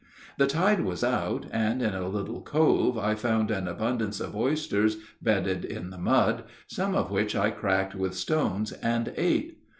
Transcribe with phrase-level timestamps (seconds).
[0.39, 4.97] The tide was out, and in a little cove I found an abundance of oysters
[5.21, 9.59] bedded in the mud, some of which I cracked with stones and ate.